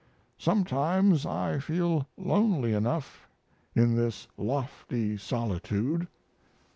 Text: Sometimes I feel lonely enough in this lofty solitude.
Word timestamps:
Sometimes 0.39 1.27
I 1.27 1.59
feel 1.59 2.07
lonely 2.17 2.73
enough 2.73 3.27
in 3.75 3.95
this 3.95 4.27
lofty 4.35 5.15
solitude. 5.15 6.07